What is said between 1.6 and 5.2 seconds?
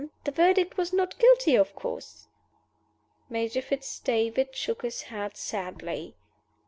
course?" Major Fitz David shook his